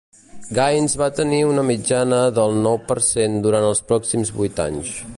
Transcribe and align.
Gains 0.59 0.95
va 1.01 1.09
tenir 1.19 1.41
una 1.49 1.65
mitjana 1.69 2.23
del 2.41 2.57
nou 2.65 2.83
per 2.91 2.99
cent 3.11 3.39
durant 3.45 3.71
els 3.71 3.87
pròxims 3.93 4.37
vuit 4.41 4.69
anys. 4.71 5.01